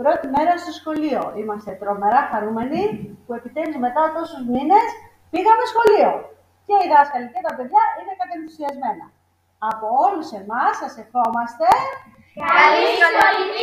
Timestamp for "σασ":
10.82-10.92